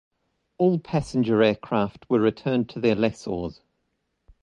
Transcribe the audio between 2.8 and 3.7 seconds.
lessors.